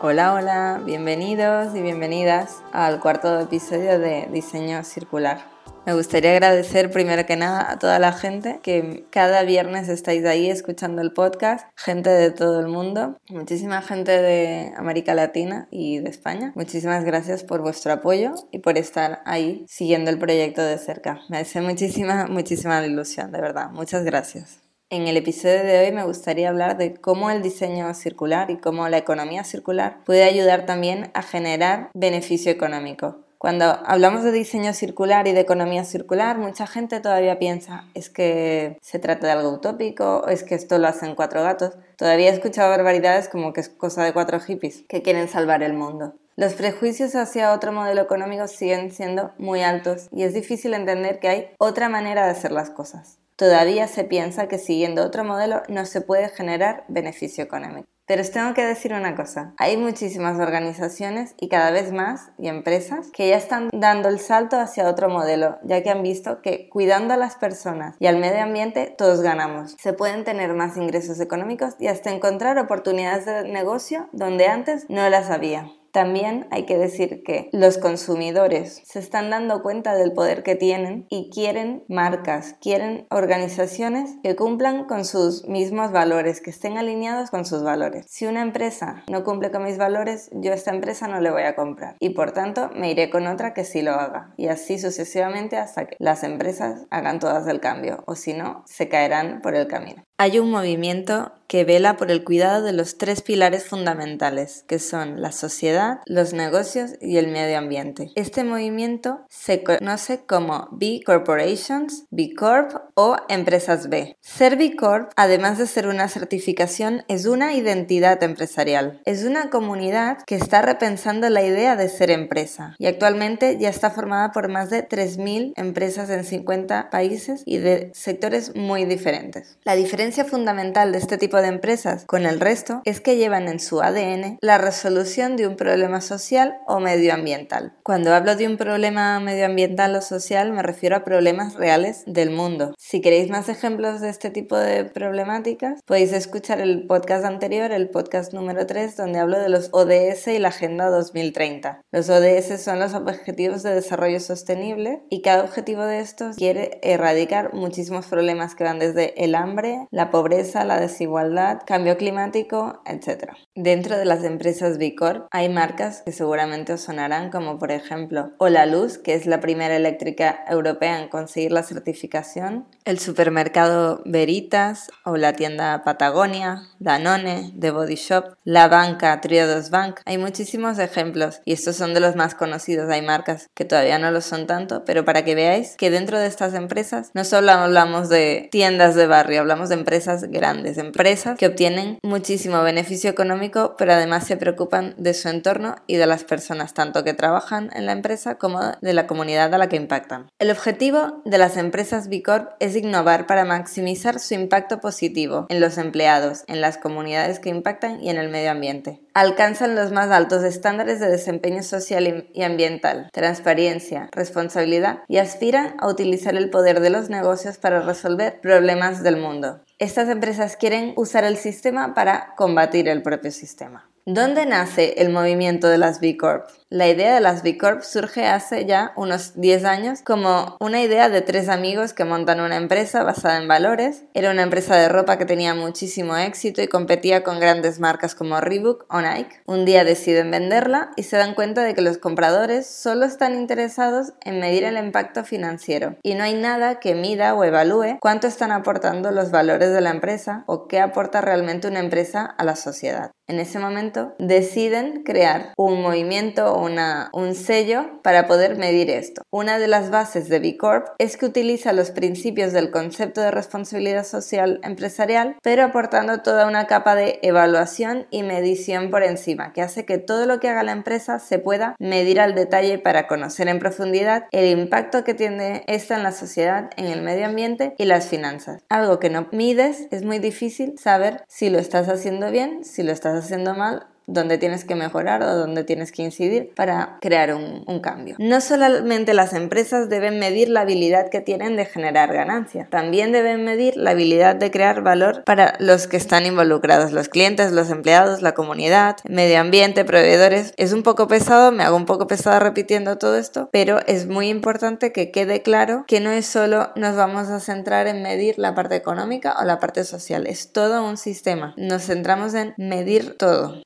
Hola, 0.00 0.32
hola, 0.32 0.80
bienvenidos 0.86 1.74
y 1.74 1.82
bienvenidas 1.82 2.62
al 2.72 3.00
cuarto 3.00 3.40
episodio 3.40 3.98
de 3.98 4.28
Diseño 4.32 4.84
Circular. 4.84 5.40
Me 5.86 5.94
gustaría 5.94 6.30
agradecer 6.30 6.92
primero 6.92 7.26
que 7.26 7.34
nada 7.34 7.68
a 7.68 7.80
toda 7.80 7.98
la 7.98 8.12
gente 8.12 8.60
que 8.62 9.06
cada 9.10 9.42
viernes 9.42 9.88
estáis 9.88 10.24
ahí 10.24 10.48
escuchando 10.48 11.02
el 11.02 11.12
podcast, 11.12 11.66
gente 11.74 12.10
de 12.10 12.30
todo 12.30 12.60
el 12.60 12.68
mundo, 12.68 13.16
muchísima 13.28 13.82
gente 13.82 14.12
de 14.12 14.72
América 14.76 15.14
Latina 15.14 15.66
y 15.72 15.98
de 15.98 16.10
España. 16.10 16.52
Muchísimas 16.54 17.04
gracias 17.04 17.42
por 17.42 17.60
vuestro 17.60 17.92
apoyo 17.92 18.34
y 18.52 18.60
por 18.60 18.78
estar 18.78 19.20
ahí 19.24 19.64
siguiendo 19.66 20.12
el 20.12 20.18
proyecto 20.20 20.62
de 20.62 20.78
cerca. 20.78 21.22
Me 21.28 21.38
hace 21.38 21.60
muchísima, 21.60 22.28
muchísima 22.28 22.86
ilusión, 22.86 23.32
de 23.32 23.40
verdad. 23.40 23.70
Muchas 23.72 24.04
gracias. 24.04 24.67
En 24.90 25.06
el 25.06 25.18
episodio 25.18 25.64
de 25.64 25.80
hoy 25.80 25.92
me 25.92 26.04
gustaría 26.04 26.48
hablar 26.48 26.78
de 26.78 26.94
cómo 26.94 27.30
el 27.30 27.42
diseño 27.42 27.92
circular 27.92 28.50
y 28.50 28.56
cómo 28.56 28.88
la 28.88 28.96
economía 28.96 29.44
circular 29.44 29.98
puede 30.06 30.24
ayudar 30.24 30.64
también 30.64 31.10
a 31.12 31.20
generar 31.20 31.90
beneficio 31.92 32.50
económico. 32.50 33.18
Cuando 33.36 33.66
hablamos 33.84 34.24
de 34.24 34.32
diseño 34.32 34.72
circular 34.72 35.28
y 35.28 35.32
de 35.32 35.40
economía 35.40 35.84
circular, 35.84 36.38
mucha 36.38 36.66
gente 36.66 37.00
todavía 37.00 37.38
piensa, 37.38 37.84
es 37.92 38.08
que 38.08 38.78
se 38.80 38.98
trata 38.98 39.26
de 39.26 39.34
algo 39.34 39.50
utópico, 39.50 40.26
es 40.26 40.42
que 40.42 40.54
esto 40.54 40.78
lo 40.78 40.88
hacen 40.88 41.14
cuatro 41.14 41.42
gatos. 41.42 41.74
Todavía 41.96 42.30
he 42.30 42.32
escuchado 42.32 42.70
barbaridades 42.70 43.28
como 43.28 43.52
que 43.52 43.60
es 43.60 43.68
cosa 43.68 44.04
de 44.04 44.14
cuatro 44.14 44.40
hippies 44.40 44.84
que 44.88 45.02
quieren 45.02 45.28
salvar 45.28 45.62
el 45.62 45.74
mundo. 45.74 46.14
Los 46.34 46.54
prejuicios 46.54 47.14
hacia 47.14 47.52
otro 47.52 47.72
modelo 47.72 48.00
económico 48.00 48.48
siguen 48.48 48.90
siendo 48.90 49.32
muy 49.36 49.60
altos 49.60 50.08
y 50.12 50.22
es 50.22 50.32
difícil 50.32 50.72
entender 50.72 51.20
que 51.20 51.28
hay 51.28 51.50
otra 51.58 51.90
manera 51.90 52.24
de 52.24 52.30
hacer 52.30 52.52
las 52.52 52.70
cosas. 52.70 53.18
Todavía 53.38 53.86
se 53.86 54.02
piensa 54.02 54.48
que 54.48 54.58
siguiendo 54.58 55.04
otro 55.04 55.22
modelo 55.22 55.62
no 55.68 55.86
se 55.86 56.00
puede 56.00 56.28
generar 56.28 56.84
beneficio 56.88 57.44
económico. 57.44 57.86
Pero 58.04 58.22
os 58.22 58.32
tengo 58.32 58.52
que 58.52 58.64
decir 58.64 58.92
una 58.94 59.14
cosa, 59.14 59.54
hay 59.58 59.76
muchísimas 59.76 60.40
organizaciones 60.40 61.36
y 61.38 61.48
cada 61.48 61.70
vez 61.70 61.92
más 61.92 62.32
y 62.36 62.48
empresas 62.48 63.10
que 63.12 63.28
ya 63.28 63.36
están 63.36 63.68
dando 63.72 64.08
el 64.08 64.18
salto 64.18 64.58
hacia 64.58 64.88
otro 64.88 65.08
modelo, 65.08 65.58
ya 65.62 65.84
que 65.84 65.90
han 65.90 66.02
visto 66.02 66.42
que 66.42 66.68
cuidando 66.68 67.14
a 67.14 67.16
las 67.16 67.36
personas 67.36 67.94
y 68.00 68.06
al 68.06 68.16
medio 68.16 68.42
ambiente 68.42 68.92
todos 68.98 69.20
ganamos. 69.20 69.76
Se 69.78 69.92
pueden 69.92 70.24
tener 70.24 70.52
más 70.54 70.76
ingresos 70.76 71.20
económicos 71.20 71.74
y 71.78 71.86
hasta 71.86 72.10
encontrar 72.10 72.58
oportunidades 72.58 73.24
de 73.24 73.44
negocio 73.44 74.08
donde 74.10 74.48
antes 74.48 74.86
no 74.88 75.08
las 75.10 75.30
había. 75.30 75.70
También 75.92 76.46
hay 76.50 76.66
que 76.66 76.78
decir 76.78 77.22
que 77.24 77.48
los 77.52 77.78
consumidores 77.78 78.82
se 78.84 78.98
están 78.98 79.30
dando 79.30 79.62
cuenta 79.62 79.94
del 79.94 80.12
poder 80.12 80.42
que 80.42 80.54
tienen 80.54 81.06
y 81.08 81.30
quieren 81.30 81.84
marcas, 81.88 82.56
quieren 82.60 83.06
organizaciones 83.10 84.16
que 84.22 84.36
cumplan 84.36 84.84
con 84.84 85.04
sus 85.04 85.46
mismos 85.46 85.92
valores, 85.92 86.40
que 86.40 86.50
estén 86.50 86.78
alineados 86.78 87.30
con 87.30 87.44
sus 87.44 87.62
valores. 87.62 88.06
Si 88.08 88.26
una 88.26 88.42
empresa 88.42 89.04
no 89.10 89.24
cumple 89.24 89.50
con 89.50 89.64
mis 89.64 89.78
valores, 89.78 90.30
yo 90.32 90.52
a 90.52 90.54
esta 90.54 90.72
empresa 90.72 91.08
no 91.08 91.20
le 91.20 91.30
voy 91.30 91.42
a 91.42 91.56
comprar 91.56 91.96
y 92.00 92.10
por 92.10 92.32
tanto 92.32 92.70
me 92.74 92.90
iré 92.90 93.10
con 93.10 93.26
otra 93.26 93.54
que 93.54 93.64
sí 93.64 93.82
lo 93.82 93.92
haga 93.92 94.32
y 94.36 94.48
así 94.48 94.78
sucesivamente 94.78 95.56
hasta 95.56 95.86
que 95.86 95.96
las 95.98 96.22
empresas 96.22 96.86
hagan 96.90 97.18
todas 97.18 97.46
el 97.46 97.60
cambio 97.60 98.04
o 98.06 98.14
si 98.14 98.34
no, 98.34 98.62
se 98.66 98.88
caerán 98.88 99.40
por 99.42 99.54
el 99.54 99.66
camino. 99.66 100.07
Hay 100.20 100.40
un 100.40 100.50
movimiento 100.50 101.32
que 101.46 101.64
vela 101.64 101.96
por 101.96 102.10
el 102.10 102.24
cuidado 102.24 102.62
de 102.62 102.72
los 102.72 102.98
tres 102.98 103.22
pilares 103.22 103.64
fundamentales, 103.64 104.64
que 104.66 104.78
son 104.78 105.22
la 105.22 105.32
sociedad, 105.32 106.00
los 106.04 106.34
negocios 106.34 106.92
y 107.00 107.16
el 107.16 107.28
medio 107.28 107.56
ambiente. 107.56 108.10
Este 108.16 108.44
movimiento 108.44 109.20
se 109.30 109.62
conoce 109.62 110.26
como 110.26 110.68
B 110.72 111.00
Corporations, 111.06 112.04
B 112.10 112.34
Corp 112.36 112.72
o 112.94 113.16
empresas 113.28 113.88
B. 113.88 114.16
Ser 114.20 114.56
B 114.56 114.76
Corp, 114.76 115.12
además 115.16 115.56
de 115.56 115.66
ser 115.66 115.86
una 115.86 116.08
certificación, 116.08 117.04
es 117.08 117.24
una 117.24 117.54
identidad 117.54 118.22
empresarial. 118.22 119.00
Es 119.06 119.24
una 119.24 119.48
comunidad 119.48 120.18
que 120.26 120.34
está 120.34 120.60
repensando 120.60 121.30
la 121.30 121.44
idea 121.44 121.76
de 121.76 121.88
ser 121.88 122.10
empresa 122.10 122.74
y 122.78 122.86
actualmente 122.86 123.56
ya 123.58 123.70
está 123.70 123.90
formada 123.90 124.32
por 124.32 124.48
más 124.48 124.68
de 124.68 124.86
3.000 124.86 125.54
empresas 125.56 126.10
en 126.10 126.24
50 126.24 126.90
países 126.90 127.42
y 127.46 127.56
de 127.56 127.90
sectores 127.94 128.54
muy 128.54 128.84
diferentes. 128.84 129.56
La 129.64 129.74
diferencia 129.74 130.07
fundamental 130.16 130.92
de 130.92 130.98
este 130.98 131.18
tipo 131.18 131.36
de 131.36 131.48
empresas 131.48 132.04
con 132.06 132.26
el 132.26 132.40
resto 132.40 132.80
es 132.84 133.00
que 133.00 133.16
llevan 133.16 133.48
en 133.48 133.60
su 133.60 133.80
ADN 133.80 134.38
la 134.40 134.58
resolución 134.58 135.36
de 135.36 135.46
un 135.46 135.56
problema 135.56 136.00
social 136.00 136.58
o 136.66 136.80
medioambiental. 136.80 137.74
Cuando 137.82 138.14
hablo 138.14 138.34
de 138.34 138.46
un 138.46 138.56
problema 138.56 139.20
medioambiental 139.20 139.94
o 139.94 140.00
social 140.00 140.52
me 140.52 140.62
refiero 140.62 140.96
a 140.96 141.04
problemas 141.04 141.54
reales 141.54 142.02
del 142.06 142.30
mundo. 142.30 142.74
Si 142.78 143.00
queréis 143.00 143.30
más 143.30 143.48
ejemplos 143.48 144.00
de 144.00 144.08
este 144.08 144.30
tipo 144.30 144.56
de 144.56 144.84
problemáticas, 144.84 145.80
podéis 145.84 146.12
escuchar 146.12 146.60
el 146.60 146.86
podcast 146.86 147.24
anterior, 147.24 147.70
el 147.70 147.90
podcast 147.90 148.32
número 148.32 148.66
3, 148.66 148.96
donde 148.96 149.18
hablo 149.18 149.38
de 149.38 149.48
los 149.48 149.68
ODS 149.72 150.28
y 150.28 150.38
la 150.38 150.48
Agenda 150.48 150.88
2030. 150.88 151.82
Los 151.92 152.08
ODS 152.08 152.60
son 152.62 152.80
los 152.80 152.94
Objetivos 152.94 153.62
de 153.62 153.74
Desarrollo 153.74 154.20
Sostenible 154.20 155.02
y 155.10 155.22
cada 155.22 155.44
objetivo 155.44 155.84
de 155.84 156.00
estos 156.00 156.36
quiere 156.36 156.80
erradicar 156.82 157.52
muchísimos 157.54 158.06
problemas 158.06 158.54
que 158.54 158.64
van 158.64 158.78
desde 158.78 159.22
el 159.22 159.34
hambre, 159.34 159.86
la 159.98 160.12
pobreza, 160.12 160.64
la 160.64 160.78
desigualdad, 160.78 161.62
cambio 161.66 161.96
climático, 161.96 162.80
etc. 162.86 163.32
Dentro 163.56 163.98
de 163.98 164.04
las 164.04 164.22
empresas 164.22 164.78
B 164.78 164.94
Corp 164.94 165.26
hay 165.32 165.48
marcas 165.48 166.02
que 166.06 166.12
seguramente 166.12 166.72
os 166.72 166.82
sonarán 166.82 167.30
como 167.30 167.58
por 167.58 167.72
ejemplo 167.72 168.30
Ola 168.38 168.64
Luz, 168.64 168.98
que 168.98 169.14
es 169.14 169.26
la 169.26 169.40
primera 169.40 169.74
eléctrica 169.74 170.44
europea 170.48 171.02
en 171.02 171.08
conseguir 171.08 171.50
la 171.50 171.64
certificación, 171.64 172.68
el 172.84 173.00
supermercado 173.00 174.00
Veritas 174.04 174.88
o 175.04 175.16
la 175.16 175.32
tienda 175.32 175.82
Patagonia, 175.82 176.62
Danone, 176.78 177.52
The 177.58 177.72
Body 177.72 177.96
Shop, 177.96 178.36
la 178.44 178.68
banca 178.68 179.20
Triodos 179.20 179.70
Bank. 179.70 179.98
Hay 180.04 180.16
muchísimos 180.16 180.78
ejemplos 180.78 181.40
y 181.44 181.54
estos 181.54 181.74
son 181.74 181.92
de 181.92 181.98
los 181.98 182.14
más 182.14 182.36
conocidos. 182.36 182.88
Hay 182.88 183.02
marcas 183.02 183.48
que 183.52 183.64
todavía 183.64 183.98
no 183.98 184.12
lo 184.12 184.20
son 184.20 184.46
tanto, 184.46 184.84
pero 184.84 185.04
para 185.04 185.24
que 185.24 185.34
veáis 185.34 185.74
que 185.76 185.90
dentro 185.90 186.20
de 186.20 186.28
estas 186.28 186.54
empresas 186.54 187.10
no 187.14 187.24
solo 187.24 187.50
hablamos 187.50 188.08
de 188.08 188.48
tiendas 188.52 188.94
de 188.94 189.08
barrio, 189.08 189.40
hablamos 189.40 189.68
de 189.68 189.87
empresas 189.88 190.24
grandes, 190.24 190.76
empresas 190.76 191.38
que 191.38 191.46
obtienen 191.46 191.98
muchísimo 192.02 192.62
beneficio 192.62 193.08
económico, 193.08 193.74
pero 193.78 193.94
además 193.94 194.26
se 194.26 194.36
preocupan 194.36 194.94
de 194.98 195.14
su 195.14 195.30
entorno 195.30 195.76
y 195.86 195.96
de 195.96 196.06
las 196.06 196.24
personas, 196.24 196.74
tanto 196.74 197.04
que 197.04 197.14
trabajan 197.14 197.70
en 197.74 197.86
la 197.86 197.92
empresa 197.92 198.34
como 198.34 198.60
de 198.82 198.92
la 198.92 199.06
comunidad 199.06 199.54
a 199.54 199.56
la 199.56 199.70
que 199.70 199.76
impactan. 199.76 200.26
El 200.38 200.50
objetivo 200.50 201.22
de 201.24 201.38
las 201.38 201.56
empresas 201.56 202.10
B 202.10 202.22
Corp 202.22 202.50
es 202.60 202.76
innovar 202.76 203.26
para 203.26 203.46
maximizar 203.46 204.20
su 204.20 204.34
impacto 204.34 204.78
positivo 204.78 205.46
en 205.48 205.58
los 205.58 205.78
empleados, 205.78 206.44
en 206.48 206.60
las 206.60 206.76
comunidades 206.76 207.38
que 207.38 207.48
impactan 207.48 208.02
y 208.02 208.10
en 208.10 208.18
el 208.18 208.28
medio 208.28 208.50
ambiente 208.50 209.00
alcanzan 209.18 209.74
los 209.74 209.90
más 209.90 210.10
altos 210.10 210.44
estándares 210.44 211.00
de 211.00 211.08
desempeño 211.08 211.64
social 211.64 212.28
y 212.32 212.42
ambiental, 212.42 213.10
transparencia, 213.12 214.08
responsabilidad 214.12 215.00
y 215.08 215.18
aspiran 215.18 215.74
a 215.78 215.88
utilizar 215.88 216.36
el 216.36 216.50
poder 216.50 216.78
de 216.78 216.90
los 216.90 217.10
negocios 217.10 217.58
para 217.58 217.80
resolver 217.80 218.40
problemas 218.40 219.02
del 219.02 219.16
mundo. 219.16 219.60
Estas 219.80 220.08
empresas 220.08 220.56
quieren 220.56 220.92
usar 220.96 221.22
el 221.22 221.36
sistema 221.36 221.94
para 221.94 222.34
combatir 222.36 222.88
el 222.88 223.00
propio 223.00 223.30
sistema. 223.30 223.88
¿Dónde 224.06 224.44
nace 224.44 224.94
el 224.98 225.10
movimiento 225.10 225.68
de 225.68 225.78
las 225.78 226.00
B 226.00 226.16
Corp? 226.16 226.48
La 226.70 226.86
idea 226.86 227.14
de 227.14 227.22
las 227.22 227.42
B 227.42 227.56
Corp 227.56 227.80
surge 227.80 228.26
hace 228.26 228.66
ya 228.66 228.92
unos 228.94 229.40
10 229.40 229.64
años 229.64 230.02
como 230.02 230.58
una 230.60 230.82
idea 230.82 231.08
de 231.08 231.22
tres 231.22 231.48
amigos 231.48 231.94
que 231.94 232.04
montan 232.04 232.40
una 232.40 232.56
empresa 232.56 233.02
basada 233.02 233.38
en 233.38 233.48
valores. 233.48 234.04
Era 234.12 234.30
una 234.30 234.42
empresa 234.42 234.76
de 234.76 234.90
ropa 234.90 235.16
que 235.16 235.24
tenía 235.24 235.54
muchísimo 235.54 236.14
éxito 236.18 236.60
y 236.60 236.68
competía 236.68 237.24
con 237.24 237.40
grandes 237.40 237.80
marcas 237.80 238.14
como 238.14 238.38
Reebok 238.42 238.84
o 238.90 239.00
Nike. 239.00 239.40
Un 239.46 239.64
día 239.64 239.82
deciden 239.82 240.30
venderla 240.30 240.90
y 240.94 241.04
se 241.04 241.16
dan 241.16 241.34
cuenta 241.34 241.62
de 241.62 241.74
que 241.74 241.80
los 241.80 241.96
compradores 241.96 242.66
solo 242.66 243.06
están 243.06 243.34
interesados 243.34 244.12
en 244.22 244.38
medir 244.38 244.64
el 244.64 244.76
impacto 244.76 245.24
financiero 245.24 245.96
y 246.02 246.16
no 246.16 246.24
hay 246.24 246.34
nada 246.34 246.80
que 246.80 246.94
mida 246.94 247.34
o 247.34 247.44
evalúe 247.44 247.96
cuánto 247.98 248.26
están 248.26 248.52
aportando 248.52 249.10
los 249.10 249.30
valores 249.30 249.72
de 249.72 249.80
la 249.80 249.88
empresa 249.88 250.44
o 250.44 250.68
qué 250.68 250.80
aporta 250.80 251.22
realmente 251.22 251.66
una 251.66 251.80
empresa 251.80 252.26
a 252.26 252.44
la 252.44 252.56
sociedad. 252.56 253.10
En 253.28 253.40
ese 253.40 253.58
momento 253.58 254.14
deciden 254.18 255.02
crear 255.02 255.52
un 255.58 255.82
movimiento 255.82 256.54
un 256.58 257.34
sello 257.34 258.00
para 258.02 258.26
poder 258.26 258.56
medir 258.56 258.90
esto. 258.90 259.22
Una 259.30 259.58
de 259.58 259.68
las 259.68 259.90
bases 259.90 260.28
de 260.28 260.38
B 260.38 260.56
Corp 260.56 260.88
es 260.98 261.16
que 261.16 261.26
utiliza 261.26 261.72
los 261.72 261.90
principios 261.90 262.52
del 262.52 262.70
concepto 262.70 263.20
de 263.20 263.30
responsabilidad 263.30 264.04
social 264.04 264.60
empresarial, 264.62 265.36
pero 265.42 265.64
aportando 265.64 266.22
toda 266.22 266.46
una 266.46 266.66
capa 266.66 266.94
de 266.94 267.18
evaluación 267.22 268.06
y 268.10 268.22
medición 268.22 268.90
por 268.90 269.02
encima, 269.02 269.52
que 269.52 269.62
hace 269.62 269.84
que 269.84 269.98
todo 269.98 270.26
lo 270.26 270.40
que 270.40 270.48
haga 270.48 270.62
la 270.62 270.72
empresa 270.72 271.18
se 271.18 271.38
pueda 271.38 271.76
medir 271.78 272.20
al 272.20 272.34
detalle 272.34 272.78
para 272.78 273.06
conocer 273.06 273.48
en 273.48 273.58
profundidad 273.58 274.26
el 274.32 274.58
impacto 274.58 275.04
que 275.04 275.14
tiene 275.14 275.64
esta 275.66 275.96
en 275.96 276.02
la 276.02 276.12
sociedad, 276.12 276.70
en 276.76 276.86
el 276.86 277.02
medio 277.02 277.26
ambiente 277.26 277.74
y 277.78 277.84
las 277.84 278.06
finanzas. 278.06 278.62
Algo 278.68 278.98
que 278.98 279.10
no 279.10 279.28
mides 279.32 279.88
es 279.90 280.04
muy 280.04 280.18
difícil 280.18 280.78
saber 280.78 281.22
si 281.28 281.50
lo 281.50 281.58
estás 281.58 281.88
haciendo 281.88 282.30
bien, 282.30 282.64
si 282.64 282.82
lo 282.82 282.92
estás 282.92 283.24
haciendo 283.24 283.54
mal 283.54 283.86
dónde 284.08 284.38
tienes 284.38 284.64
que 284.64 284.74
mejorar 284.74 285.22
o 285.22 285.36
dónde 285.36 285.62
tienes 285.62 285.92
que 285.92 286.02
incidir 286.02 286.50
para 286.56 286.98
crear 287.00 287.34
un, 287.34 287.58
cambio. 287.80 288.16
No 288.18 288.40
solamente 288.40 289.14
las 289.14 289.34
empresas 289.34 289.88
deben 289.88 290.18
medir 290.18 290.48
la 290.48 290.62
habilidad 290.62 291.10
que 291.10 291.20
tienen 291.20 291.54
de 291.54 291.64
generar 291.64 292.12
ganancias, 292.12 292.68
también 292.70 293.12
deben 293.12 293.44
medir 293.44 293.76
la 293.76 293.90
habilidad 293.90 294.34
de 294.34 294.50
crear 294.50 294.82
valor 294.82 295.22
para 295.24 295.54
los 295.60 295.86
que 295.86 295.96
están 295.96 296.26
involucrados, 296.26 296.90
los 296.90 297.08
clientes, 297.08 297.52
los 297.52 297.70
empleados, 297.70 298.20
la 298.20 298.32
comunidad, 298.32 298.96
medio 299.08 299.38
ambiente, 299.38 299.84
proveedores. 299.84 300.54
Es 300.56 300.72
un 300.72 300.82
poco 300.82 301.06
pesado, 301.06 301.52
me 301.52 301.62
hago 301.62 301.76
un 301.76 301.86
poco 301.86 302.08
pesada 302.08 302.40
repitiendo 302.40 302.98
todo 302.98 303.16
esto, 303.16 303.48
pero 303.52 303.78
es 303.86 304.08
muy 304.08 304.28
importante 304.28 304.92
que 304.92 305.12
quede 305.12 305.42
claro 305.42 305.84
que 305.86 306.00
no 306.00 306.10
es 306.10 306.26
solo 306.26 306.70
nos 306.74 306.96
vamos 306.96 307.28
a 307.28 307.38
centrar 307.38 307.86
en 307.86 308.02
medir 308.02 308.38
la 308.38 308.54
parte 308.54 308.74
económica 308.74 309.36
o 309.40 309.44
la 309.44 309.60
parte 309.60 309.84
social, 309.84 310.26
es 310.26 310.52
todo 310.52 310.84
un 310.84 310.96
sistema. 310.96 311.54
Nos 311.56 311.84
centramos 311.84 312.34
en 312.34 312.54
medir 312.56 313.16
todo. 313.16 313.62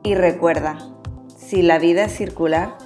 Y 0.03 0.15
recuerda, 0.15 0.77
si 1.37 1.61
la 1.61 1.79
vida 1.79 2.05
es 2.05 2.15
circular, 2.15 2.77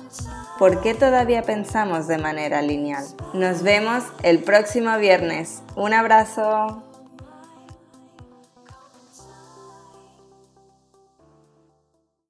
¿por 0.58 0.82
qué 0.82 0.94
todavía 0.94 1.44
pensamos 1.44 2.08
de 2.08 2.18
manera 2.18 2.62
lineal? 2.62 3.06
Nos 3.34 3.64
vemos 3.64 4.04
el 4.24 4.40
próximo 4.40 4.98
viernes. 4.98 5.64
Un 5.76 5.94
abrazo. 5.94 6.84